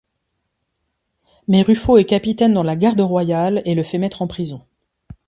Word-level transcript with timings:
Mais 1.47 1.61
Ruffo 1.61 1.97
est 1.99 2.05
capitaine 2.05 2.55
dans 2.55 2.63
la 2.63 2.75
garde 2.75 3.01
royale 3.01 3.61
et 3.65 3.75
le 3.75 3.83
fait 3.83 3.99
mettre 3.99 4.23
en 4.23 4.27
prison. 4.27 4.65